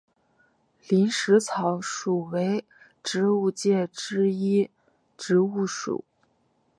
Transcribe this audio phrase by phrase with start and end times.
[0.89, 2.65] 林石草属为
[3.03, 4.71] 植物界之一
[5.15, 6.03] 植物属。